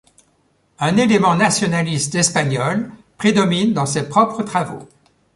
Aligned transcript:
Un 0.79 0.97
élément 0.97 1.35
nationaliste 1.35 2.15
espagnol 2.15 2.91
prédomine 3.19 3.71
dans 3.71 3.85
ses 3.85 4.09
propres 4.09 4.41
travaux. 4.41 4.89